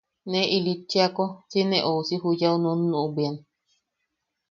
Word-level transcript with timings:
Ne 0.31 0.41
ilitchiako 0.55 1.25
si 1.49 1.59
ne 1.69 1.77
a 1.83 1.87
ousi 1.93 2.15
juyau 2.21 2.55
nunuʼubwian. 2.63 3.35